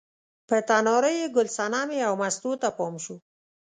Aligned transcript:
په 0.47 0.57
تنار 0.67 1.03
یې 1.19 1.25
ګل 1.35 1.47
صنمې 1.57 1.99
او 2.07 2.13
مستو 2.21 2.51
ته 2.61 2.67
پام 2.77 2.93
شو. 3.03 3.15